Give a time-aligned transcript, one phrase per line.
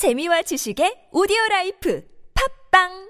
[0.00, 2.00] 재미와 지식의 오디오 라이프.
[2.32, 3.09] 팝빵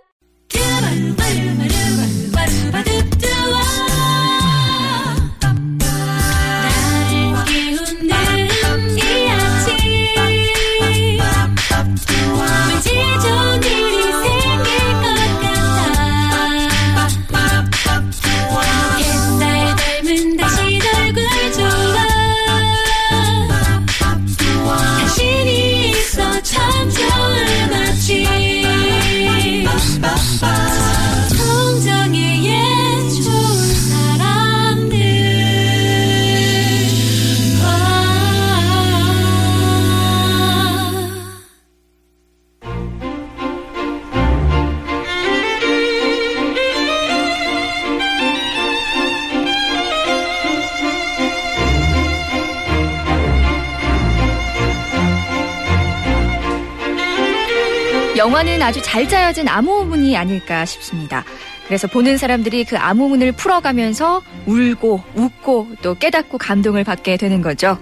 [58.31, 61.25] 영화는 아주 잘 짜여진 암호문이 아닐까 싶습니다.
[61.67, 67.77] 그래서 보는 사람들이 그 암호문을 풀어가면서 울고 웃고 또 깨닫고 감동을 받게 되는 거죠.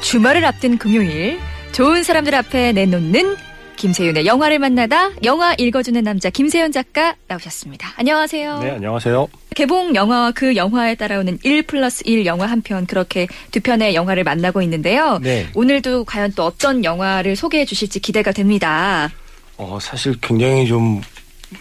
[0.00, 1.38] 주말을 앞둔 금요일
[1.70, 3.36] 좋은 사람들 앞에 내놓는
[3.76, 7.92] 김세윤의 영화를 만나다 영화 읽어주는 남자 김세윤 작가 나오셨습니다.
[7.94, 8.58] 안녕하세요.
[8.58, 9.28] 네, 안녕하세요.
[9.54, 14.24] 개봉 영화와 그 영화에 따라오는 1 플러스 1 영화 한 편 그렇게 두 편의 영화를
[14.24, 15.20] 만나고 있는데요.
[15.22, 15.46] 네.
[15.54, 19.12] 오늘도 과연 또 어떤 영화를 소개해 주실지 기대가 됩니다.
[19.58, 21.02] 어, 사실 굉장히 좀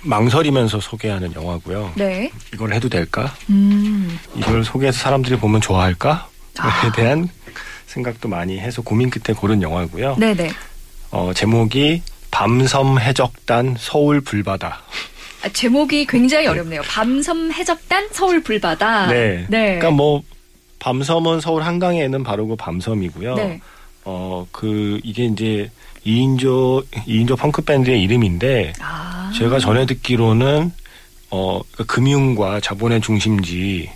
[0.04, 1.94] 망설이면서 소개하는 영화고요.
[1.96, 2.32] 네.
[2.54, 3.34] 이걸 해도 될까?
[3.50, 4.18] 음.
[4.36, 6.30] 이걸 소개해서 사람들이 보면 좋아할까?
[6.60, 6.88] 아.
[6.88, 7.28] 에 대한
[7.88, 10.16] 생각도 많이 해서 고민 끝에 고른 영화고요.
[10.18, 10.52] 네네.
[11.12, 14.82] 어, 제목이 밤섬 해적단 서울 불바다.
[15.44, 16.82] 아, 제목이 굉장히 어렵네요.
[16.84, 19.08] 밤섬 해적단 서울 불바다.
[19.08, 19.46] 네.
[19.50, 19.66] 네.
[19.80, 20.22] 그러니까 뭐
[20.80, 23.36] 밤섬은 서울 한강에 있는 바로 그 밤섬이고요.
[23.36, 23.62] 네.
[24.04, 25.72] 어, 그 이게 이제
[26.08, 29.32] 2인조 2인조 펑크 밴드의 이름인데 아.
[29.38, 30.72] 제가 전에 듣기로는
[31.30, 33.90] 어그 금융과 자본의 중심지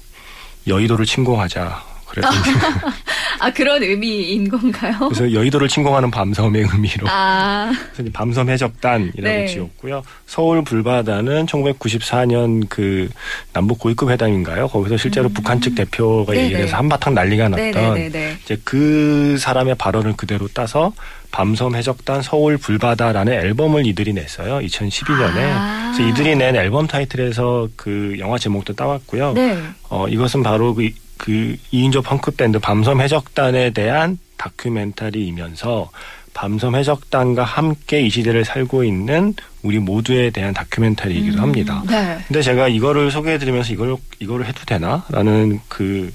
[0.68, 1.92] 여의도를 침공하자.
[2.12, 2.28] 그래서
[3.40, 4.94] 아, 그런 의미인 건가요?
[5.08, 7.72] 그래서 여의도를 침공하는 밤섬의 의미로 아.
[7.94, 9.48] 그래서 밤섬 해적단이라고 네.
[9.48, 10.04] 지었고요.
[10.28, 13.10] 서울 불바다는 1994년 그
[13.54, 14.68] 남북 고위급 회담인가요?
[14.68, 16.36] 거기서 실제로 북한 측 대표가 음.
[16.36, 16.44] 네네.
[16.44, 18.38] 얘기를 해서 한바탕 난리가 났던 네네네네.
[18.44, 20.92] 이제 그 사람의 발언을 그대로 따서
[21.32, 24.60] 밤섬 해적단 서울 불바다라는 앨범을 이들이 냈어요.
[24.60, 25.38] 2012년에.
[25.38, 25.94] 아.
[25.96, 29.34] 그래서 이들이 낸 앨범 타이틀에서 그 영화 제목도 따왔고요.
[29.34, 29.58] 네.
[29.90, 35.90] 어, 이것은 바로 그, 그 2인조 펑크 밴드 밤섬 해적단에 대한 다큐멘터리이면서
[36.34, 41.84] 밤섬 해적단과 함께 이 시대를 살고 있는 우리 모두에 대한 다큐멘터리이기도 음, 합니다.
[41.88, 42.18] 네.
[42.28, 46.14] 근데 제가 이거를 소개해드리면서 이걸 이거를 해도 되나라는 그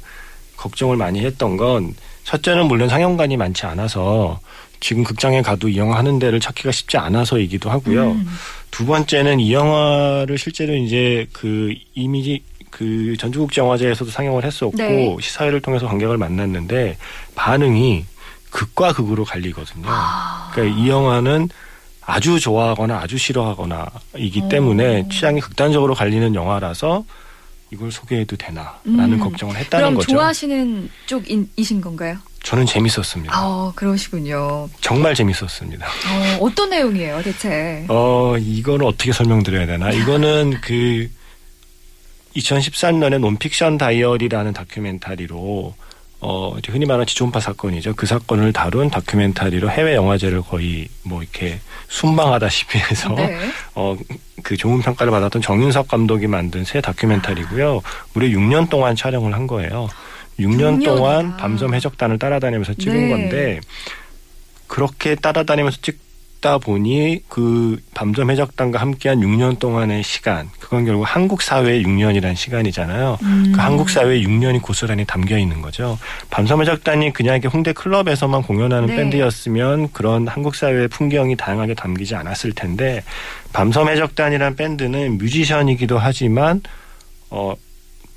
[0.56, 1.94] 걱정을 많이 했던 건
[2.24, 4.40] 첫째는 물론 상영관이 많지 않아서
[4.80, 8.12] 지금 극장에 가도 이 영화 하는 데를 찾기가 쉽지 않아서이기도 하고요.
[8.12, 8.26] 음.
[8.70, 15.16] 두 번째는 이 영화를 실제로 이제 그 이미지 그 전주국제영화제에서도 상영을 했었고 네.
[15.20, 16.98] 시사회를 통해서 관객을 만났는데
[17.34, 18.04] 반응이
[18.50, 19.86] 극과 극으로 갈리거든요.
[19.86, 20.50] 아.
[20.52, 21.48] 그러니까 이 영화는
[22.02, 24.48] 아주 좋아하거나 아주 싫어하거나이기 오.
[24.48, 27.04] 때문에 취향이 극단적으로 갈리는 영화라서
[27.72, 29.20] 이걸 소개해도 되나라는 음.
[29.20, 30.12] 걱정을 했다는 그럼 거죠.
[30.12, 32.16] 좋아하시는 쪽이신 건가요?
[32.42, 33.32] 저는 재밌었습니다.
[33.36, 34.68] 아, 그러시군요.
[34.80, 35.84] 정말 재밌었습니다.
[35.86, 37.84] 어, 어떤 내용이에요, 대체?
[37.88, 39.90] 어, 이거는 어떻게 설명드려야 되나?
[39.90, 41.10] 이거는 그
[42.36, 45.74] 2013년에 논픽션 다이어리라는 다큐멘터리로
[46.20, 47.94] 어, 이제 흔히 말하는 지존파 사건이죠.
[47.94, 53.38] 그 사건을 다룬 다큐멘터리로 해외 영화제를 거의 뭐 이렇게 순방하다시피 해서 네.
[53.74, 53.96] 어,
[54.42, 57.82] 그 좋은 평가를 받았던 정윤석 감독이 만든 새 다큐멘터리고요.
[58.14, 59.88] 무려 6년 동안 촬영을 한 거예요.
[60.38, 61.36] 6년 6년 동안.
[61.36, 63.08] 밤섬 해적단을 따라다니면서 찍은 네.
[63.10, 63.60] 건데
[64.66, 66.05] 그렇게 따라다니면서 찍
[66.40, 73.18] 다 보니 그 밤섬 해적단과 함께한 6년 동안의 시간 그건 결국 한국 사회의 6년이라는 시간이잖아요.
[73.22, 73.52] 음.
[73.54, 75.98] 그 한국 사회의 6년이 고스란히 담겨 있는 거죠.
[76.30, 78.96] 밤섬 해적단이 그냥 이렇게 홍대 클럽에서만 공연하는 네.
[78.96, 83.02] 밴드였으면 그런 한국 사회의 풍경이 다양하게 담기지 않았을 텐데
[83.52, 86.60] 밤섬 해적단이라는 밴드는 뮤지션이기도 하지만
[87.30, 87.54] 어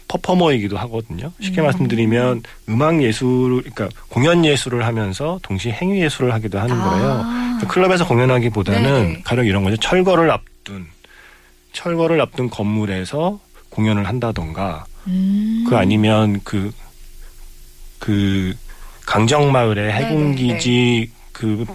[0.09, 1.31] 퍼포머이기도 하거든요.
[1.39, 1.65] 쉽게 음.
[1.65, 7.21] 말씀드리면 음악 예술, 그러니까 공연 예술을 하면서 동시에 행위 예술을 하기도 하는 거예요.
[7.23, 7.59] 아.
[7.67, 9.21] 클럽에서 공연하기보다는 네네.
[9.23, 9.77] 가령 이런 거죠.
[9.77, 10.87] 철거를 앞둔
[11.71, 13.39] 철거를 앞둔 건물에서
[13.69, 15.65] 공연을 한다던가 음.
[15.67, 16.71] 그 아니면 그,
[17.99, 18.53] 그,
[19.05, 21.65] 강정마을의 해군기지, 그,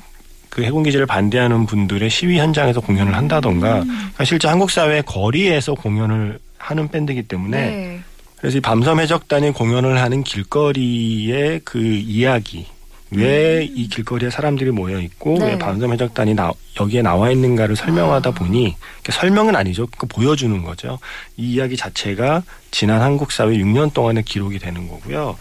[0.49, 3.89] 그 해군기지를 반대하는 분들의 시위 현장에서 공연을 한다던가, 음.
[3.89, 8.01] 그러니까 실제 한국 사회 거리에서 공연을 하는 밴드이기 때문에, 네.
[8.44, 12.67] 그래서 이 밤섬 해적단이 공연을 하는 길거리의 그 이야기,
[13.11, 15.52] 왜이 길거리에 사람들이 모여 있고 네.
[15.52, 19.87] 왜 밤섬 해적단이 나, 여기에 나와 있는가를 설명하다 보니 그러니까 설명은 아니죠.
[19.96, 20.99] 그 보여주는 거죠.
[21.38, 25.38] 이 이야기 자체가 지난 한국 사회 6년 동안의 기록이 되는 거고요.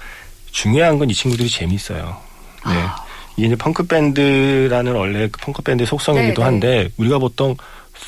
[0.51, 2.05] 중요한 건 이 친구들이 재밌어요.
[2.65, 2.71] 네.
[2.71, 2.95] 아.
[3.35, 6.41] 이게 이제 펑크 밴드라는 원래 그 펑크 밴드의 속성이기도 네, 네.
[6.41, 7.57] 한데 우리가 보통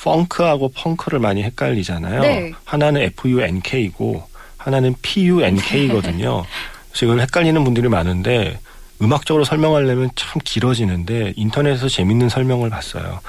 [0.05, 2.21] 펑크하고 펑크를 많이 헷갈리잖아요.
[2.21, 2.53] 네.
[2.63, 4.34] 하나는 FUNK이고
[4.65, 6.43] 하나는 PUNK거든요.
[6.89, 8.59] 그래서 이걸 헷갈리는 분들이 많은데
[8.99, 13.19] 음악적으로 설명하려면 참 길어지는데 인터넷에서 재밌는 설명을 봤어요.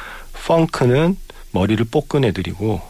[0.46, 1.16] 펑크는
[1.52, 2.80] 머리를 볶은 애들이고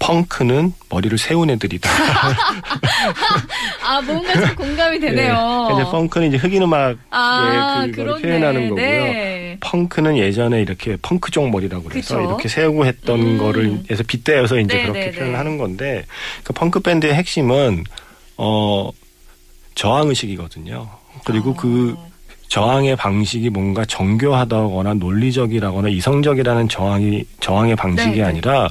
[0.00, 1.88] 펑크는 머리를 세운 애들이다.
[3.84, 5.66] 아 뭔가 좀 공감이 되네요.
[5.70, 5.74] 네.
[5.74, 8.22] 이제 펑크는 이제 흑인 음악의 아, 그걸 그렇네.
[8.22, 8.84] 표현하는 거고요.
[8.84, 9.37] 네.
[9.60, 12.20] 펑크는 예전에 이렇게 펑크종 머리라고 그래서.
[12.20, 13.38] 이렇게 세우고 했던 음.
[13.38, 15.36] 거를 해서 빗대어서 이제 네, 그렇게 네, 표현을 네.
[15.36, 16.04] 하는 건데
[16.44, 17.84] 그 펑크 밴드의 핵심은
[18.36, 18.90] 어
[19.74, 20.88] 저항 의식이거든요.
[21.24, 21.56] 그리고 어.
[21.56, 21.96] 그
[22.48, 28.22] 저항의 방식이 뭔가 정교하다거나 논리적이라거나 이성적이라는 저항이 저항의 방식이 네, 네.
[28.22, 28.70] 아니라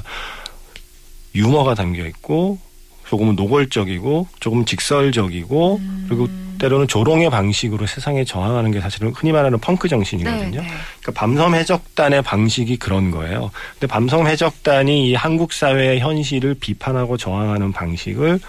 [1.34, 2.58] 유머가 담겨 있고
[3.08, 6.06] 조금은 노골적이고 조금 직설적이고 음.
[6.08, 6.28] 그리고
[6.58, 10.60] 때로는 조롱의 방식으로 세상에 저항하는 게 사실은 흔히 말하는 펑크 정신이거든요.
[10.60, 10.74] 네, 네.
[11.00, 13.50] 그러니까 밤섬 해적단의 방식이 그런 거예요.
[13.74, 18.40] 근데 밤섬 해적단이 이 한국 사회의 현실을 비판하고 저항하는 방식을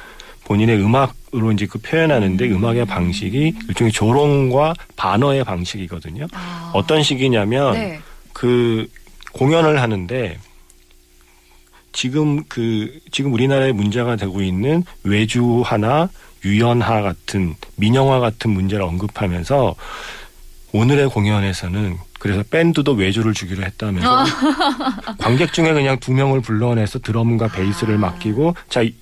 [0.45, 2.65] 본인의 음악으로 이제 그 표현하는데 음.
[2.65, 6.27] 악의 방식이 일종의 조롱과 반어의 방식이거든요.
[6.33, 6.71] 아.
[6.73, 8.00] 어떤 식이냐면 네.
[8.33, 8.89] 그
[9.31, 10.38] 공연을 하는데
[11.91, 16.09] 지금 그 지금 우리나라에 문제가 되고 있는 외주화나
[16.45, 19.75] 유연화 같은 민영화 같은 문제를 언급하면서
[20.71, 24.25] 오늘의 공연에서는 그래서 밴드도 외주를 주기로 했다면서
[25.19, 28.94] 관객 중에 그냥 두 명을 불러내서 드럼과 베이스를 맡기고 자 이-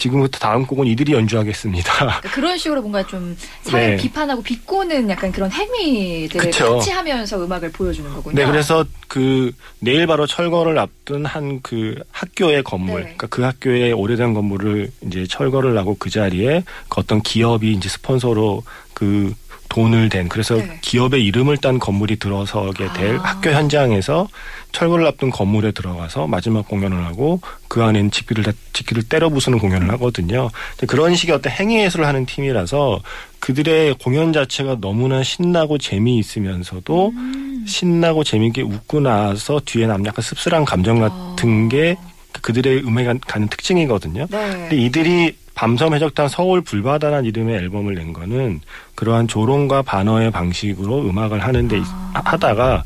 [0.00, 1.92] 지금부터 다음 곡은 이들이 연주하겠습니다.
[1.94, 3.96] 그러니까 그런 식으로 뭔가 좀 사회 네.
[3.96, 6.76] 비판하고 비꼬는 약간 그런 행위들을 그쵸.
[6.76, 8.34] 같이 하면서 음악을 보여주는 거군요.
[8.34, 13.02] 네, 그래서 그 내일 바로 철거를 앞둔 한 그 학교의 건물, 네.
[13.02, 18.62] 그러니까 그 학교의 오래된 건물을 이제 철거를 하고 그 자리에 그 어떤 기업이 이제 스폰서로
[18.94, 19.34] 그
[19.70, 20.78] 돈을 댄 그래서 네.
[20.82, 23.22] 기업의 이름을 딴 건물이 들어서게 될 아.
[23.22, 24.28] 학교 현장에서
[24.72, 29.88] 철거를 앞둔 건물에 들어가서 마지막 공연을 하고 그 안에는 지피를 다- 지키를 때려 부수는 공연을
[29.92, 30.50] 하거든요.
[30.76, 33.00] 근데 그런 식의 어떤 행위 예술을 하는 팀이라서
[33.38, 37.64] 그들의 공연 자체가 너무나 신나고 재미있으면서도 음.
[37.66, 41.68] 신나고 재미있게 웃고 나서 뒤에 남 약간 씁쓸한 감정 같은 어.
[41.68, 41.96] 게
[42.42, 44.26] 그들의 음악에 가- 가는 특징이거든요.
[44.30, 44.50] 네.
[44.50, 48.62] 근데 이들이 밤섬 해적단 서울 불바다라는 이름의 앨범을 낸 거는
[48.94, 51.84] 그러한 조롱과 반어의 방식으로 음악을 하는데 있-
[52.14, 52.22] 아.
[52.24, 52.82] 하다가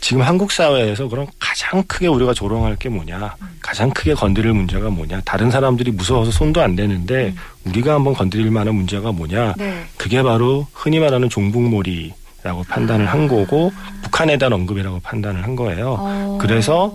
[0.00, 5.20] 지금 한국 사회에서 그럼 가장 크게 우리가 조롱할 게 뭐냐, 가장 크게 건드릴 문제가 뭐냐,
[5.24, 7.32] 다른 사람들이 무서워서 손도 안 대는데
[7.64, 9.84] 우리가 한번 건드릴 만한 문제가 뭐냐, 네.
[9.96, 15.96] 그게 바로 흔히 말하는 종북몰이라고 판단을 한 거고 북한에 대한 언급이라고 판단을 한 거예요.
[16.00, 16.38] 어.
[16.40, 16.92] 그래서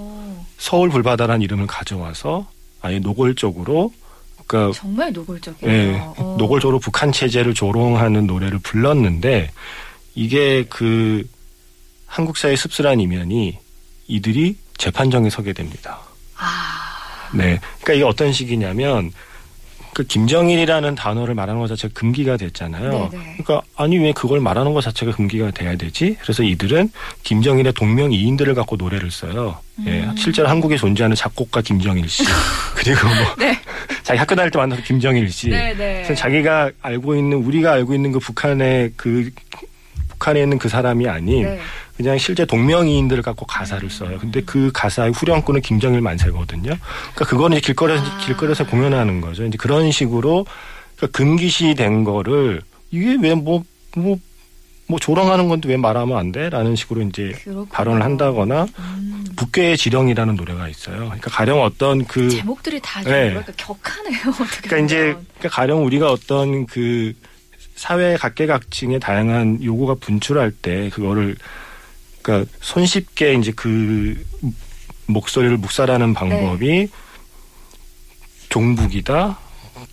[0.57, 2.48] 서울 불바다라는 이름을 가져와서
[2.81, 3.94] 아예 노골적으로
[4.51, 5.71] 그러니까 정말 노골적이에요.
[5.74, 6.36] 예, 어.
[6.38, 9.50] 노골적으로 북한 체제를 조롱하는 노래를 불렀는데
[10.13, 11.25] 이게 그
[12.06, 13.57] 한국 사회의 씁쓸한 이면이
[14.07, 16.01] 이들이 재판정에 서게 됩니다.
[16.36, 17.30] 아.
[17.33, 17.59] 네.
[17.80, 19.13] 그러니까 이게 어떤 식이냐면
[19.94, 23.10] 그 김정일이라는 단어를 말하는 것 자체가 금기가 됐잖아요.
[23.12, 23.24] 네네.
[23.44, 26.18] 그러니까 아니 왜 그걸 말하는 것 자체가 금기가 돼야 되지?
[26.22, 26.92] 그래서 이들은
[27.24, 29.58] 김정일의 동명이인들을 갖고 노래를 써요.
[29.86, 30.16] 예, 음.
[30.16, 32.24] 실제로 한국에 존재하는 작곡가 김정일 씨
[32.76, 33.60] 그리고 뭐 네.
[34.04, 35.50] 자기 학교 다닐 때 만나서 김정일 씨.
[35.50, 36.04] 네, 네.
[36.04, 39.30] 그래서 자기가 알고 있는 우리가 알고 있는 그 북한의 그
[40.10, 41.60] 북한에 있는 그 사람이 아닌 네.
[42.02, 44.18] 그냥 실제 동명이인들을 갖고 가사를 써요.
[44.20, 46.76] 근데 그 가사의 후렴구는 김정일 만세거든요.
[47.14, 48.18] 그러니까 그거는 이제 길거리에서 아.
[48.26, 49.46] 길거리에서 공연하는 거죠.
[49.46, 50.46] 이제 그런 식으로
[50.98, 53.64] 그러니까 금기시 된 거를 이게 왜 뭐
[53.96, 54.18] 뭐
[54.88, 56.50] 뭐 조롱하는 건데 왜 말하면 안 돼?
[56.50, 57.66] 라는 식으로 이제 그렇군요.
[57.72, 59.24] 발언을 한다거나 음.
[59.38, 60.98] 북괴의 지령이라는 노래가 있어요.
[61.06, 63.30] 그러니까 가령 어떤 그 제목들이 다좀 네.
[63.30, 64.20] 뭐랄까 격하네요.
[64.42, 65.26] 어떻게 그러니까 이제 보면.
[65.38, 67.14] 그러니까 가령 우리가 어떤 그
[67.76, 71.38] 사회 각계각층의 다양한 요구가 분출할 때 그거를
[72.21, 74.23] 그러니까 손쉽게 이제 그
[75.07, 76.87] 목소리를 묵살하는 방법이 네.
[78.49, 79.37] 종북이다.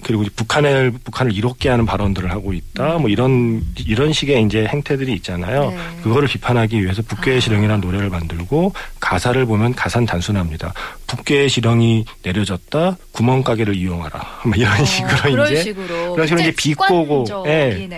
[0.05, 2.99] 그리고 북한을 북한을 이롭게 하는 발언들을 하고 있다.
[2.99, 5.71] 뭐 이런 이런 식의 이제 행태들이 있잖아요.
[5.71, 5.77] 네.
[6.03, 7.41] 그거를 비판하기 위해서 북괴의 아.
[7.41, 10.73] 시령이라는 노래를 만들고 가사를 보면 가사는 단순합니다.
[11.07, 12.97] 북괴의 시령이 내려졌다.
[13.13, 14.41] 구멍가게를 이용하라.
[14.45, 17.89] 뭐 이런 어, 식으로 그런 이제 식으로 그런 식으로 이제 비꼬고, 예.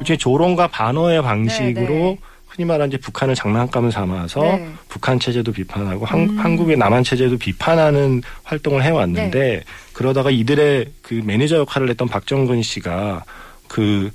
[0.00, 2.18] 일종의 조롱과 반어의 방식으로 네, 네.
[2.58, 4.68] 흔히 말하는 이제 북한을 장난감을 삼아서 네.
[4.88, 6.38] 북한 체제도 비판하고 한, 음.
[6.38, 9.62] 한국의 남한 체제도 비판하는 활동을 해왔는데 네.
[9.92, 13.22] 그러다가 이들의 그 매니저 역할을 했던 박정근 씨가
[13.68, 14.10] 그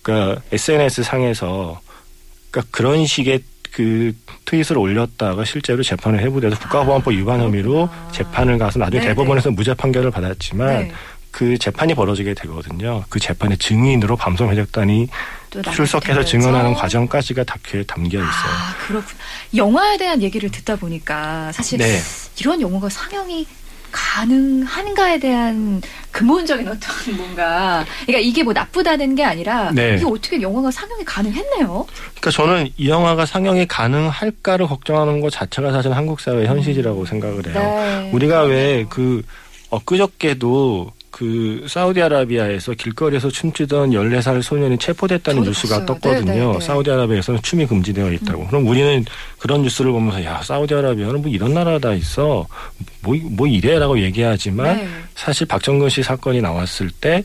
[0.00, 1.80] 그러니까 SNS 상에서
[2.50, 4.14] 그러니까 그런 식의 그
[4.46, 8.08] 트윗을 올렸다가 실제로 재판을 해부돼서 국가보안법 위반 혐의로 그렇구나.
[8.12, 9.14] 재판을 가서 나중에 네네.
[9.14, 10.92] 대법원에서 무죄 판결을 받았지만 네.
[11.32, 13.04] 그 재판이 벌어지게 되거든요.
[13.08, 15.08] 그 재판의 증인으로 밤섬 해적단이
[15.74, 16.24] 출석해서.
[16.24, 18.28] 증언하는 과정까지가 다큐에 담겨 있어요.
[18.28, 19.16] 아, 그렇군.
[19.56, 21.98] 영화에 대한 얘기를 듣다 보니까 사실 네.
[22.38, 23.46] 이런 영화가 상영이
[23.90, 29.96] 가능한가에 대한 근본적인 어떤 뭔가 그러니까 이게 뭐 나쁘다는 게 아니라 네.
[29.96, 31.86] 이게 어떻게 영화가 상영이 가능했네요.
[31.86, 37.54] 그러니까 저는 이 영화가 상영이 가능할까를 걱정하는 것 자체가 사실 한국 사회의 현실이라고 생각을 해요.
[37.54, 38.10] 네.
[38.12, 39.22] 우리가 왜그
[39.68, 45.86] 엊그저께도 그 사우디아라비아에서 길거리에서 춤추던 14살 소년이 체포됐다는 뉴스가 봤어요.
[45.86, 46.32] 떴거든요.
[46.32, 46.60] 네, 네, 네.
[46.60, 48.46] 사우디아라비아에서는 춤이 금지되어 있다고.
[48.46, 49.04] 그럼 우리는
[49.38, 52.46] 그런 뉴스를 보면서 야, 사우디아라비아는 뭐 이런 나라다 있어.
[53.02, 54.88] 뭐, 뭐 이래라고 얘기하지만 네.
[55.14, 57.22] 사실 박정근 씨 사건이 나왔을 때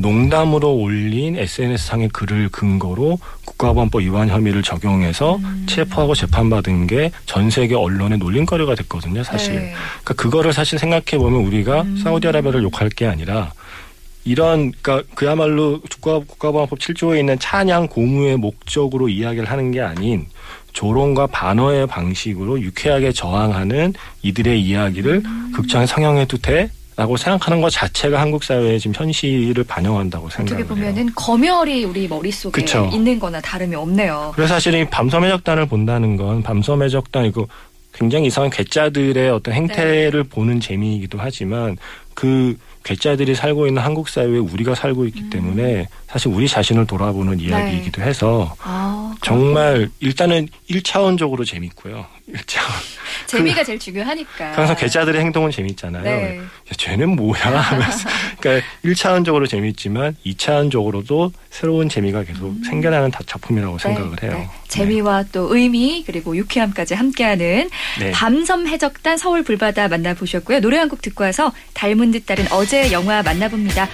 [0.00, 5.66] 농담으로 올린 SNS상의 글을 근거로 국가보안법 위반 혐의를 적용해서 음.
[5.68, 9.54] 체포하고 재판받은 게 전 세계 언론의 놀림거리가 됐거든요, 사실.
[9.54, 9.74] 네.
[10.02, 11.96] 그러니까 그거를 사실 생각해 보면 우리가 음.
[12.02, 13.52] 사우디아라비아를 욕할 게 아니라
[14.24, 20.26] 이런 그러니까 그야말로 국가 국가보안법 7조에 있는 찬양 고무의 목적으로 이야기를 하는 게 아닌
[20.72, 25.52] 조롱과 반어의 방식으로 유쾌하게 저항하는 이들의 이야기를 음.
[25.54, 26.70] 극장에 상영해도 돼?
[27.00, 30.68] 라고 생각하는 것 자체가 한국 사회의 지금 현실을 반영한다고 어떻게 생각을 해요.
[30.68, 32.90] 보면은 검열이 우리 머릿속에 그쵸.
[32.92, 34.32] 있는 거나 다름이 없네요.
[34.36, 37.46] 그래서 사실 이 밤섬해적단을 본다는 건 밤섬해적단 이거
[37.94, 41.78] 굉장히 이상한 괴짜들의 어떤 행태를 보는 재미이기도 하지만
[42.12, 48.02] 그 괴짜들이 살고 있는 한국 사회에 우리가 살고 있기 때문에 사실 우리 자신을 돌아보는 이야기이기도
[48.02, 52.06] 해서 아, 정말 일단은 1차원적으로 재밌고요.
[52.32, 52.64] 1차원.
[53.26, 54.52] 재미가 제일 중요하니까.
[54.56, 56.02] 항상 괴짜들의 행동은 재밌잖아요.
[56.02, 56.38] 네.
[56.38, 56.44] 야,
[56.76, 58.08] 쟤는 뭐야 하면서
[58.40, 64.36] 그러니까 1차원적으로 재밌지만 2차원적으로도 새로운 재미가 계속 생겨나는 다- 작품이라고 생각을 네, 해요.
[64.38, 64.48] 네.
[64.68, 68.10] 재미와 또 의미 그리고 유쾌함까지 함께하는 네.
[68.12, 70.60] 밤섬 해적단 서울 불바다 만나보셨고요.
[70.60, 73.88] 노래 한 곡 듣고 와서 닮은 듯 다른 어제 영화 만나봅니다.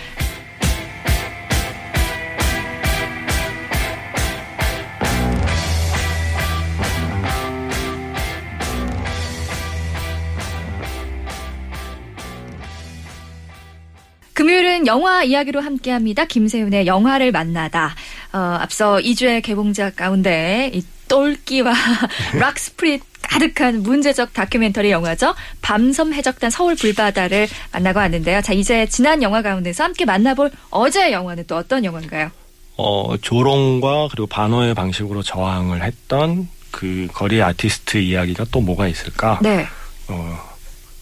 [14.86, 16.24] 영화 이야기로 함께합니다.
[16.24, 17.94] 김세윤의 영화를 만나다.
[18.32, 21.72] 어, 앞서 2주의 개봉작 가운데 이 똘끼와
[22.38, 25.34] 락스프릿 가득한 문제적 다큐멘터리 영화죠.
[25.60, 28.40] 밤섬 해적단 서울 불바다를 만나고 왔는데요.
[28.40, 32.30] 자, 이제 지난 영화 가운데서 함께 만나볼 어제의 영화는 또 어떤 영화인가요?
[32.76, 39.38] 어, 조롱과 그리고 반어의 방식으로 저항을 했던 그 거리 아티스트 이야기가 또 뭐가 있을까?
[39.42, 39.66] 네.
[40.08, 40.38] 어,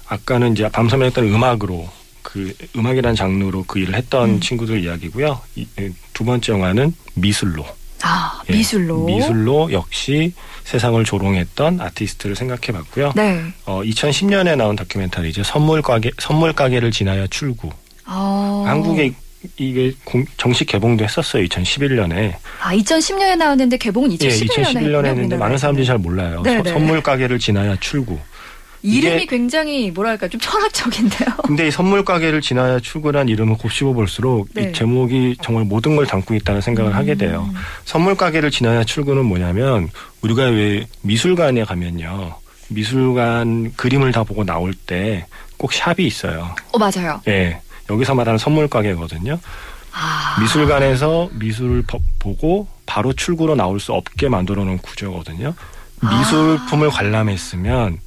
[0.07, 1.89] 아까는 이제 밤섬에 했던 음악으로
[2.25, 4.41] 그 음악이라는 장르로 그 일을 했던 음.
[4.41, 5.41] 친구들 이야기고요.
[5.55, 5.67] 이,
[6.15, 7.65] 두 번째 영화는 미술로.
[8.03, 9.05] 아, 예, 미술로.
[9.07, 10.33] 미술로 역시
[10.65, 13.13] 세상을 조롱했던 아티스트를 생각해 봤고요.
[13.15, 13.45] 네.
[13.67, 15.45] 어, 2010년에 나온 다큐멘터리죠.
[15.45, 17.71] 선물 가게 선물 가게를 지나야 출구.
[18.07, 18.65] 어.
[18.67, 19.13] 한국에
[19.59, 21.45] 이게 공- 정식 개봉도 했었어요.
[21.45, 22.35] 2011년에.
[22.63, 26.41] 아, 2010년에 나왔는데 개봉은 2011년에 예, 2011년에 했는데 많은 사람들이 잘 몰라요.
[26.43, 26.71] 네, 서- 네.
[26.73, 28.19] 선물 가게를 지나야 출구.
[28.85, 31.29] 이름이 굉장히 뭐랄까 좀 철학적인데요.
[31.45, 34.65] 근데 이 선물 가게를 지나야 출구란 이름을 곱씹어 볼수록 네.
[34.69, 37.49] 이 제목이 정말 모든 걸 담고 있다는 생각을 하게 돼요.
[37.53, 37.57] 음.
[37.85, 39.89] 선물 가게를 지나야 출구는 뭐냐면
[40.23, 42.35] 우리가 왜 미술관에 가면요.
[42.69, 45.27] 미술관 그림을 다 보고 나올 때
[45.57, 46.53] 꼭 샵이 있어요.
[46.73, 47.21] 어, 맞아요.
[47.29, 47.61] 예.
[47.89, 49.39] 여기서 말하는 선물 가게거든요.
[49.93, 50.37] 아.
[50.41, 55.55] 미술관에서 미술을 버- 보고 바로 출구로 나올 수 없게 만들어 놓은 구조거든요.
[56.01, 56.19] 아.
[56.19, 57.99] 미술품을 관람했으면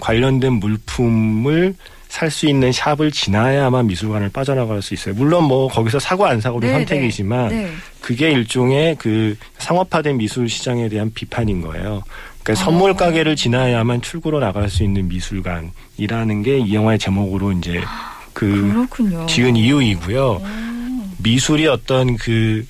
[0.00, 1.74] 관련된 물품을
[2.08, 5.14] 살 수 있는 샵을 지나야만 미술관을 빠져나갈 수 있어요.
[5.14, 7.70] 물론 뭐 거기서 사고 안 사고도 네, 선택이지만 네.
[8.02, 12.02] 그게 일종의 그 상업화된 미술 시장에 대한 비판인 거예요.
[12.42, 12.64] 그러니까 아.
[12.66, 17.80] 선물 가게를 지나야만 출구로 나갈 수 있는 미술관이라는 게 이 영화의 제목으로 이제
[18.34, 19.24] 그 그렇군요.
[19.26, 20.40] 지은 이유이고요.
[20.44, 21.12] 음.
[21.18, 22.66] 미술이 어떤 그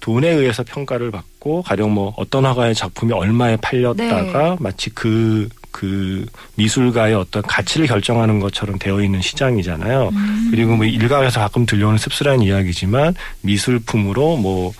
[0.00, 4.56] 돈에 의해서 평가를 받고 가령 뭐 어떤 화가의 작품이 얼마에 팔렸다가 네.
[4.60, 10.08] 마치 그, 그 미술가의 어떤 가치를 결정하는 것처럼 되어 있는 시장이잖아요.
[10.08, 10.48] 음.
[10.50, 14.72] 그리고 뭐 일각에서 가끔 들려오는 씁쓸한 이야기지만 미술품으로 뭐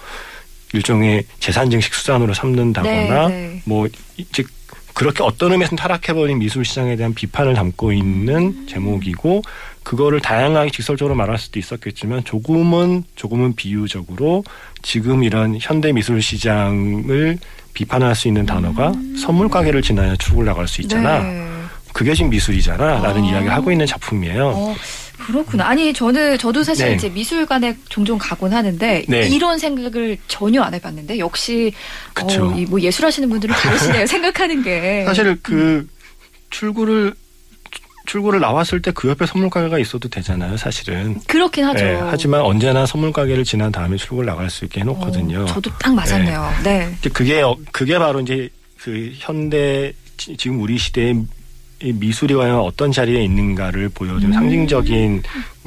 [0.72, 3.62] 일종의 재산 증식 수단으로 삼는다거나 네, 네.
[3.66, 3.88] 뭐
[4.32, 4.48] 즉
[4.94, 8.66] 그렇게 어떤 의미에서는 타락해버린 미술 시장에 대한 비판을 담고 있는 음.
[8.66, 9.42] 제목이고
[9.82, 14.42] 그거를 다양하게 직설적으로 말할 수도 있었겠지만 조금은 조금은 비유적으로
[14.80, 17.38] 지금 이런 현대 미술 시장을
[17.76, 18.90] 비판할 수 있는 단어가
[19.20, 21.20] 선물 가게를 지나야 출구를 나갈 수 있잖아.
[21.20, 21.24] 음.
[21.24, 21.92] 네.
[21.92, 23.00] 그게 지금 미술이잖아.
[23.02, 23.26] 라는 아.
[23.26, 24.46] 이야기를 하고 있는 작품이에요.
[24.48, 24.74] 어,
[25.18, 25.66] 그렇구나.
[25.66, 26.94] 아니 저는 저도 사실 네.
[26.94, 29.28] 이제 미술관에 종종 가곤 하는데 네.
[29.28, 31.72] 이런 생각을 전혀 안 해봤는데 역시.
[32.18, 34.06] 어, 이뭐 예술하시는 분들은 다르시네요.
[34.08, 35.04] 생각하는 게.
[35.04, 35.86] 사실 그
[36.48, 37.14] 출구를
[38.06, 41.20] 출구를 나왔을 때 그 옆에 선물 가게가 있어도 되잖아요, 사실은.
[41.26, 41.84] 그렇긴 하죠.
[41.84, 45.42] 예, 하지만 언제나 선물 가게를 지난 다음에 출구를 나갈 수 있게 해놓거든요.
[45.42, 46.52] 어, 저도 딱 맞았네요.
[46.64, 46.94] 네.
[46.98, 48.48] 이제 그게 어- 그게 바로 이제
[48.80, 51.24] 그 현대 지- 지금 우리 시대의
[51.82, 54.32] 이 미술이 과연 어떤 자리에 있는가를 보여주는 음.
[54.32, 55.22] 상징적인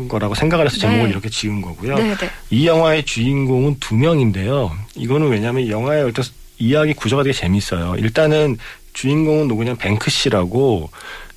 [0.07, 1.09] 거라고 생각을 해서 제목을 네.
[1.11, 1.95] 이렇게 지은 거고요.
[1.97, 2.29] 네, 네.
[2.49, 4.71] 이 영화의 주인공은 두 명인데요.
[4.95, 6.25] 이거는 왜냐하면 이 영화의 어떤
[6.57, 7.93] 이야기 구조가 되게 재밌어요.
[7.99, 8.57] 일단은
[8.93, 10.89] 주인공은 누구냐면 뱅크 씨라고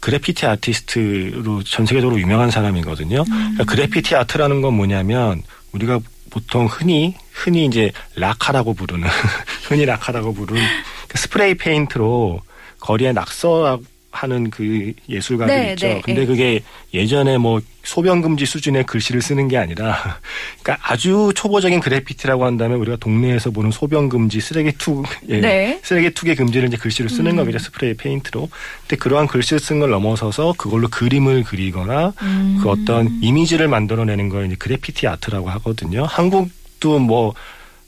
[0.02, 3.22] 그래피티 아티스트로 전 세계적으로 유명한 사람이거든요.
[3.24, 9.08] 그러니까 그래피티 아트라는 건 뭐냐면 우리가 보통 흔히 흔히 이제 락카라고 부르는
[9.68, 10.60] 흔히 락카라고 부르는
[11.06, 12.40] 그 스프레이 페인트로
[12.80, 13.78] 거리에 낙서하
[14.26, 15.86] 는 그 예술가들 네, 있죠.
[15.86, 16.26] 네, 근데 네.
[16.26, 16.62] 그게
[16.94, 20.20] 예전에 뭐 소변 금지 수준의 글씨를 쓰는 게 아니라
[20.62, 25.80] 그러니까 아주 초보적인 그래피티라고 한다면 우리가 동네에서 보는 소변 금지 쓰레기 투 예, 네.
[25.82, 27.36] 쓰레기 투기 금지를 이제 글씨를 쓰는 음.
[27.36, 28.48] 거겠죠 스프레이 페인트로.
[28.82, 32.60] 근데 그러한 글씨를 쓴 걸 넘어서서 그걸로 그림을 그리거나 음.
[32.62, 36.04] 그 어떤 이미지를 만들어내는 걸 이제 그래피티 아트라고 하거든요.
[36.04, 37.34] 한국도 뭐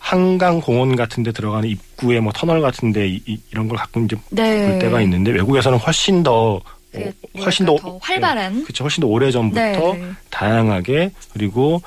[0.08, 4.00] 한강 공원 같은 데 들어가는 입구에 뭐 터널 같은 데 이, 이- 이런 걸 갖고
[4.00, 4.68] 이제 네.
[4.68, 6.60] 볼 때가 있는데 외국에서는 훨씬 더그
[6.96, 8.64] 어, 훨씬 더, 더 활발한.
[8.64, 8.84] 그렇죠.
[8.84, 9.60] 훨씬 더 오래 전부터
[9.94, 10.10] 네.
[10.28, 11.80] 다양하게 그리고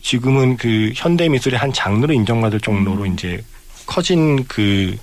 [0.00, 3.14] 지금은 그 현대 미술의 한 장르로 인정받을 정도로 음.
[3.14, 3.42] 이제
[3.84, 4.96] 커진 그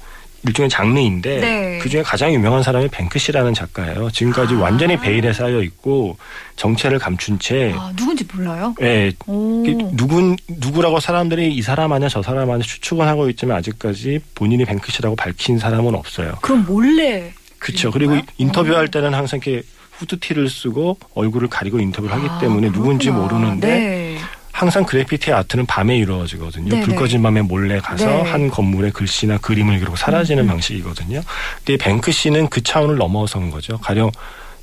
[0.46, 1.80] 일종의 장르인데 네.
[1.82, 4.10] 그 중에 가장 유명한 사람이 뱅크시라는 작가예요.
[4.12, 4.60] 지금까지 아.
[4.60, 6.18] 완전히 베일에 쌓여 있고
[6.56, 8.76] 정체를 감춘 채 아, 누군지 몰라요?
[8.82, 9.64] 예, 오.
[9.66, 14.66] 이게 누군 누구라고 사람들이 이 사람 아니야 저 사람 아니야 추측은 하고 있지만 아직까지 본인이
[14.66, 16.36] 뱅크시라고 밝힌 사람은 없어요.
[16.42, 17.34] 그럼 몰래.
[17.60, 17.90] 그렇죠.
[17.92, 18.18] 그리고?
[18.38, 18.88] 인터뷰할 어.
[18.88, 23.38] 때는 항상 이렇게 후드티를 쓰고 얼굴을 가리고 인터뷰를 하기 아, 때문에 누군지 그렇구나.
[23.40, 24.15] 모르는데 네.
[24.56, 26.70] 항상 그래피티 아트는 밤에 이루어지거든요.
[26.70, 26.86] 네네.
[26.86, 28.22] 불 꺼진 밤에 몰래 가서 네.
[28.22, 30.48] 한 건물에 글씨나 그림을 그리고 사라지는 음.
[30.48, 31.22] 방식이거든요.
[31.66, 33.78] 근데 뱅크 씨는 그 차원을 넘어선 거죠.
[33.80, 34.12] 가령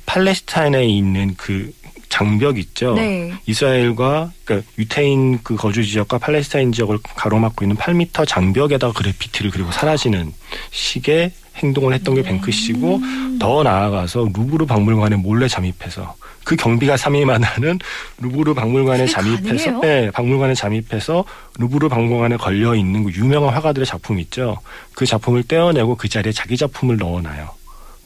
[0.07, 1.71] 팔레스타인에 있는 그
[2.09, 2.95] 장벽 있죠.
[2.95, 3.33] 네.
[3.45, 10.33] 이스라엘과 그러니까 유태인 그 거주 지역과 팔레스타인 지역을 가로막고 있는 8미터 장벽에다가 그래피티를 그리고 사라지는
[10.71, 12.25] 식의 행동을 했던 게 음.
[12.25, 12.99] 뱅크 씨고
[13.39, 17.79] 더 나아가서 루브르 박물관에 몰래 잠입해서 그 경비가 3위 만 하는
[18.19, 19.79] 루브르 박물관에 잠입해서?
[19.79, 21.23] 네, 박물관에 잠입해서
[21.59, 24.59] 루브르 박물관에 걸려 있는 그 유명한 화가들의 작품 있죠.
[24.93, 27.49] 그 작품을 떼어내고 그 자리에 자기 작품을 넣어놔요.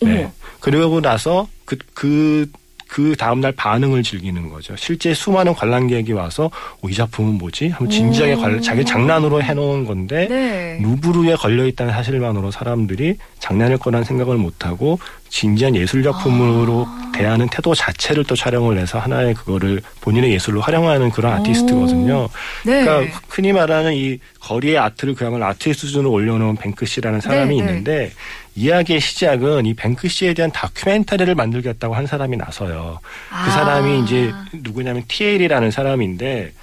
[0.01, 0.31] 네.
[0.59, 2.49] 그러고 나서 그, 그,
[2.87, 4.75] 그 다음날 반응을 즐기는 거죠.
[4.77, 6.49] 실제 수많은 관람객이 와서
[6.81, 7.69] 어, 이 작품은 뭐지?
[7.69, 8.41] 하면 진지하게 오.
[8.41, 10.79] 관- 자기 장난으로 해놓은 건데 네.
[10.81, 17.11] 루브르에 걸려있다는 사실만으로 사람들이 장난일 거란 생각을 못하고 진지한 예술 작품으로 아.
[17.13, 21.41] 대하는 태도 자체를 또 촬영을 해서 하나의 그거를 본인의 예술로 활용하는 그런 오.
[21.41, 22.29] 아티스트거든요.
[22.65, 22.83] 네.
[22.85, 27.67] 그러니까 흔히 말하는 이 거리의 아트를 그야말로 아티스트 수준으로 올려놓은 뱅크 씨라는 사람이 네, 네.
[27.69, 28.11] 있는데
[28.57, 32.99] 이야기의 시작은 이 뱅크 씨에 대한 다큐멘터리를 만들겠다고 한 사람이 나서요.
[33.29, 33.49] 그 아.
[33.51, 36.53] 사람이 이제 누구냐면 티에일이라는 사람인데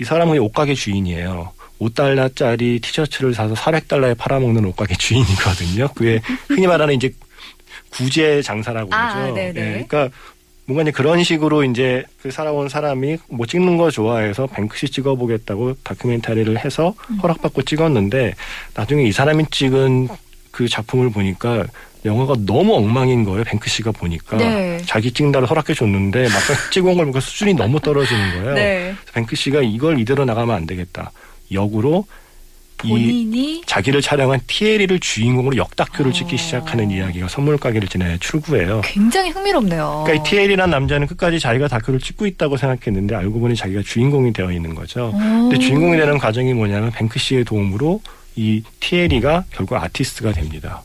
[0.00, 1.52] 이 사람은 옷가게 주인이에요.
[1.80, 5.88] 5달러짜리 티셔츠를 사서 400달러에 팔아먹는 옷가게 주인이거든요.
[5.94, 7.12] 그게 흔히 말하는 이제
[7.90, 9.34] 구제 장사라고 아, 그러죠.
[9.34, 9.60] 네네.
[9.60, 10.08] 예, 그러니까
[10.66, 16.64] 뭔가 이제 그런 식으로 이제 그 살아온 사람이 뭐 찍는 거 좋아해서 뱅크시 찍어보겠다고 다큐멘터리를
[16.64, 17.18] 해서 음.
[17.18, 18.34] 허락받고 찍었는데
[18.74, 20.08] 나중에 이 사람이 찍은
[20.54, 21.64] 그 작품을 보니까
[22.04, 23.42] 영화가 너무 엉망인 거예요.
[23.44, 24.80] 뱅크시가 보니까 네.
[24.86, 28.54] 자기 찍는다고 허락해 줬는데 막상 찍어온 걸 보니까 수준이 너무 떨어지는 거예요.
[28.54, 28.94] 네.
[28.94, 31.10] 그래서 뱅크시가 이걸 이대로 나가면 안 되겠다.
[31.50, 32.06] 역으로
[32.84, 36.14] 이 본인이 자기를 촬영한 티에리를 주인공으로 역다큐를 어.
[36.14, 38.82] 찍기 시작하는 이야기가 선물 가게를 지나의 출구예요.
[38.84, 40.04] 굉장히 흥미롭네요.
[40.04, 44.52] 그러니까 이 티에리라는 남자는 끝까지 자기가 다큐를 찍고 있다고 생각했는데 알고 보니 자기가 주인공이 되어
[44.52, 45.10] 있는 거죠.
[45.12, 48.00] 근데 주인공이 되는 과정이 뭐냐면 뱅크 씨의 도움으로
[48.36, 50.82] 이 티에리가 결국 아티스트가 됩니다.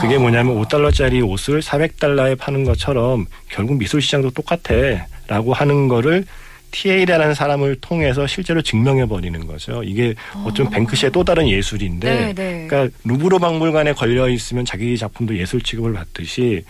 [0.00, 0.18] 그게 아.
[0.18, 6.24] 뭐냐면 5달러짜리 옷을 400달러에 파는 것처럼 결국 미술 시장도 똑같아 라고 하는 거를
[6.72, 9.82] TA라는 사람을 통해서 실제로 증명해 버리는 거죠.
[9.84, 12.66] 이게 어쩜 뱅크시의 또 다른 예술인데 네, 네.
[12.66, 16.64] 그러니까 루브르 박물관에 걸려 있으면 자기 작품도 예술 취급을 받듯이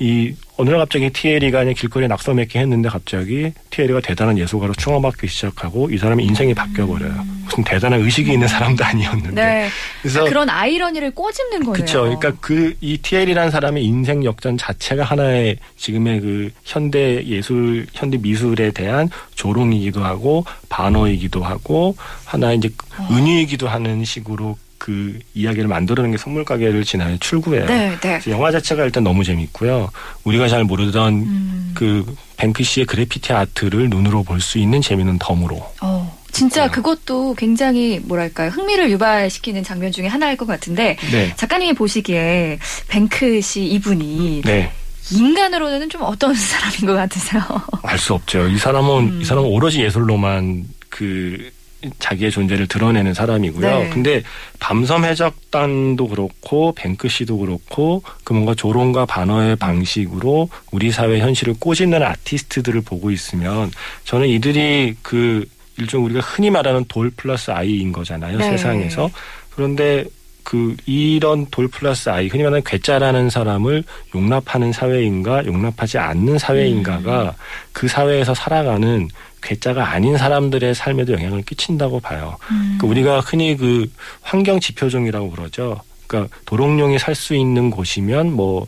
[0.00, 5.26] 이 어느 날 갑자기 티에리가 그냥 길거리에 낙서 맺기 했는데 갑자기 티에리가 대단한 예술가로 충원받기
[5.26, 7.14] 시작하고 이 사람의 인생이 바뀌어 버려요.
[7.44, 9.28] 무슨 대단한 의식이 있는 사람도 아니었는데.
[9.28, 9.34] 음.
[9.34, 9.68] 네.
[10.02, 11.72] 그래서 그런 아이러니를 꼬집는 거예요.
[11.72, 12.02] 그렇죠.
[12.02, 19.08] 그러니까 그이 TL이라는 사람의 인생 역전 자체가 하나의 지금의 그 현대 예술, 현대 미술에 대한
[19.34, 23.08] 조롱이기도 하고 반어이기도 하고 하나의 이제 어.
[23.10, 27.64] 은유이기도 하는 식으로 그 이야기를 만들어낸 게 선물 가게를 지난해 출구해요.
[27.64, 28.20] 네, 네.
[28.28, 29.90] 영화 자체가 일단 너무 재밌고요.
[30.24, 31.72] 우리가 잘 모르던 음.
[31.74, 32.04] 그
[32.36, 35.72] 뱅크시의 그래피티 아트를 눈으로 볼 수 있는 재미는 덤으로.
[35.80, 36.82] 어, 진짜 있고요.
[36.82, 41.32] 그것도 굉장히 뭐랄까요 흥미를 유발시키는 장면 중에 하나일 것 같은데 네.
[41.34, 44.70] 작가님이 보시기에 뱅크 씨 이분이 네.
[45.12, 47.42] 인간으로는 좀 어떤 사람인 것 같으세요?
[47.84, 48.46] 알 수 없죠.
[48.48, 49.20] 이 사람은 음.
[49.22, 51.50] 이 사람은 오로지 예술로만 그
[51.98, 53.78] 자기의 존재를 드러내는 사람이고요.
[53.78, 53.90] 네.
[53.90, 54.22] 근데
[54.60, 62.02] 밤섬 해적단도 그렇고 뱅크 씨도 그렇고 그 뭔가 조롱과 반어의 방식으로 우리 사회 현실을 꼬집는
[62.02, 63.70] 아티스트들을 보고 있으면
[64.04, 65.44] 저는 이들이 그
[65.76, 68.38] 일종 우리가 흔히 말하는 돌 플러스 아이인 거잖아요.
[68.38, 68.50] 네.
[68.50, 69.10] 세상에서.
[69.50, 70.04] 그런데
[70.44, 73.82] 그 이런 돌 플러스 아이 흔히 말하는 괴짜라는 사람을
[74.14, 77.34] 용납하는 사회인가 용납하지 않는 사회인가가
[77.72, 79.08] 그 사회에서 살아가는
[79.44, 82.36] 괴짜가 아닌 사람들의 삶에도 영향을 끼친다고 봐요.
[82.50, 82.78] 음.
[82.80, 83.90] 그 우리가 흔히 그
[84.22, 85.80] 환경 지표종이라고 그러죠.
[86.06, 88.66] 그러니까 도롱뇽이 살 수 있는 곳이면 뭐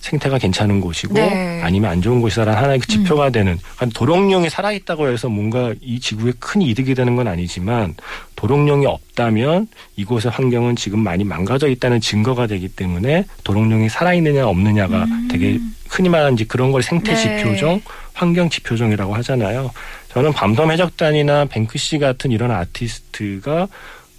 [0.00, 1.60] 생태가 괜찮은 곳이고 네.
[1.62, 6.32] 아니면 안 좋은 곳이다라는 하나의 그 지표가 되는 그러니까 도롱뇽이 살아있다고 해서 뭔가 이 지구에
[6.38, 7.94] 큰 이득이 되는 건 아니지만
[8.36, 15.60] 도롱뇽이 없다면 이곳의 환경은 지금 많이 망가져 있다는 증거가 되기 때문에 도롱뇽이 살아있느냐 없느냐가 되게
[15.90, 17.16] 흔히 말하는 그런 걸 생태 음.
[17.16, 17.20] 네.
[17.20, 17.82] 지표종,
[18.14, 19.70] 환경 지표종이라고 하잖아요.
[20.12, 23.68] 저는 밤섬 해적단이나 뱅크시 같은 이런 아티스트가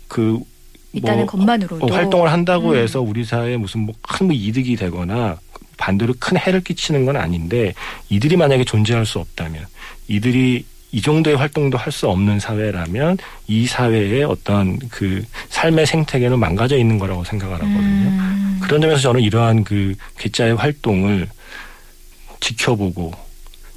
[0.07, 0.39] 그
[0.93, 2.75] 있다는 것만으로도 어, 활동을 한다고 음.
[2.75, 5.37] 해서 우리 사회에 무슨 뭐큰 뭐 이득이 되거나
[5.77, 7.73] 반대로 큰 해를 끼치는 건 아닌데
[8.09, 9.65] 이들이 만약에 존재할 수 없다면
[10.07, 16.77] 이들이 이 정도의 활동도 할 수 없는 사회라면 이 사회의 어떤 그 삶의 생태계는 망가져
[16.77, 18.09] 있는 거라고 생각을 하거든요.
[18.09, 18.59] 음.
[18.61, 21.27] 그런 점에서 저는 이러한 그 괴짜의 활동을
[22.41, 23.13] 지켜보고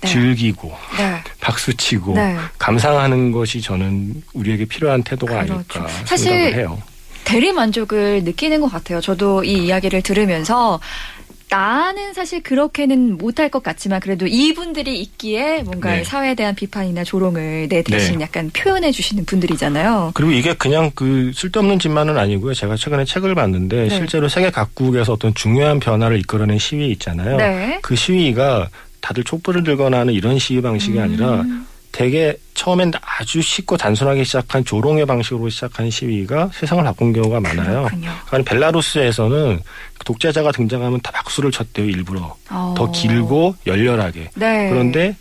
[0.04, 0.12] 네.
[0.12, 1.22] 즐기고 네.
[1.40, 2.36] 박수치고 네.
[2.58, 5.54] 감상하는 것이 저는 우리에게 필요한 태도가 그렇죠.
[5.54, 6.82] 아닐까 사실 생각을 해요.
[7.24, 9.00] 대리 만족을 느끼는 것 같아요.
[9.00, 10.78] 저도 이 이야기를 들으면서
[11.48, 16.04] 나는 사실 그렇게는 못할 것 같지만 그래도 이분들이 있기에 뭔가 네.
[16.04, 18.24] 사회에 대한 비판이나 조롱을 내 대신 네.
[18.24, 20.12] 약간 표현해 주시는 분들이잖아요.
[20.14, 22.54] 그리고 이게 그냥 그 쓸데없는 짓만은 아니고요.
[22.54, 23.88] 제가 최근에 책을 봤는데 네.
[23.88, 27.36] 실제로 세계 각국에서 어떤 중요한 변화를 이끌어낸 시위 있잖아요.
[27.36, 27.78] 네.
[27.82, 28.68] 그 시위가
[29.04, 31.66] 다들 촛불을 들거나 하는 이런 시위 방식이 아니라 음.
[31.92, 37.82] 되게 처음엔 아주 쉽고 단순하게 시작한 조롱의 방식으로 시작한 시위가 세상을 바꾼 경우가 많아요.
[37.84, 38.10] 그렇군요.
[38.26, 39.60] 그러니까 벨라루스에서는
[40.06, 42.74] 독재자가 등장하면 다 박수를 쳤대요 일부러 어.
[42.76, 44.30] 더 길고 열렬하게.
[44.36, 44.70] 네.
[44.70, 45.16] 그런데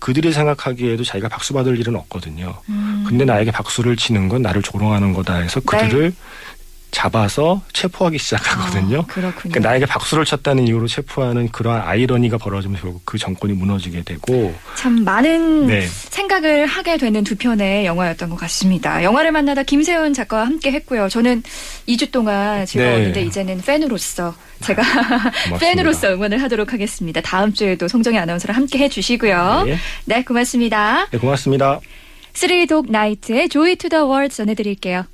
[0.00, 2.56] 그들이 생각하기에도 자기가 박수 받을 일은 없거든요.
[2.68, 3.04] 음.
[3.06, 6.12] 근데 나에게 박수를 치는 건 나를 조롱하는 거다 해서 그들을
[6.90, 9.00] 잡아서 체포하기 시작하거든요.
[9.00, 9.52] 어, 그렇군요.
[9.52, 15.04] 그러니까 나에게 박수를 쳤다는 이유로 체포하는 그러한 아이러니가 벌어지면서 결국 그 정권이 무너지게 되고 참
[15.04, 15.86] 많은 네.
[15.86, 19.02] 생각을 하게 되는 두 편의 영화였던 것 같습니다.
[19.04, 21.08] 영화를 만나다 김세훈 작가와 함께 했고요.
[21.08, 21.42] 저는
[21.86, 23.26] 2주 동안 즐거웠는데 네.
[23.26, 24.82] 이제는 팬으로서 제가.
[25.60, 27.20] 팬으로서 응원을 하도록 하겠습니다.
[27.20, 29.62] 다음 주에도 송정희 아나운서랑 함께 해주시고요.
[29.66, 29.76] 네.
[30.06, 31.06] 네, 고맙습니다.
[31.10, 31.80] 네, 고맙습니다.
[32.32, 35.04] Three Dog Night의 Joy to the World 전해드릴게요.